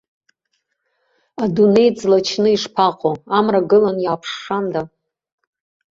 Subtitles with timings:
[1.43, 4.81] Адунеи ӡлачны ишԥаҟоу, амра гылан иааԥшшанда.